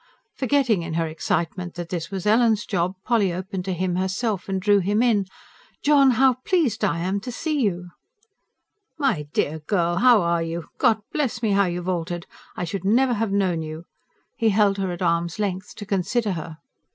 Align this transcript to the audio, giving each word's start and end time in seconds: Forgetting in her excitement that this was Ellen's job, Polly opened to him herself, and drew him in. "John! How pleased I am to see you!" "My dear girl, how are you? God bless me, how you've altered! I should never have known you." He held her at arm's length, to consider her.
Forgetting 0.33 0.81
in 0.81 0.95
her 0.95 1.05
excitement 1.05 1.75
that 1.75 1.89
this 1.89 2.09
was 2.09 2.25
Ellen's 2.25 2.65
job, 2.65 2.95
Polly 3.05 3.31
opened 3.31 3.65
to 3.65 3.71
him 3.73 3.97
herself, 3.97 4.49
and 4.49 4.59
drew 4.59 4.79
him 4.79 5.03
in. 5.03 5.27
"John! 5.83 6.09
How 6.17 6.37
pleased 6.43 6.83
I 6.83 6.97
am 7.01 7.19
to 7.19 7.31
see 7.31 7.61
you!" 7.61 7.89
"My 8.97 9.27
dear 9.31 9.59
girl, 9.59 9.97
how 9.97 10.23
are 10.23 10.41
you? 10.41 10.69
God 10.79 11.01
bless 11.13 11.43
me, 11.43 11.51
how 11.51 11.65
you've 11.65 11.87
altered! 11.87 12.25
I 12.55 12.63
should 12.63 12.83
never 12.83 13.13
have 13.13 13.31
known 13.31 13.61
you." 13.61 13.83
He 14.35 14.49
held 14.49 14.79
her 14.79 14.91
at 14.91 15.03
arm's 15.03 15.37
length, 15.37 15.75
to 15.75 15.85
consider 15.85 16.31
her. 16.31 16.57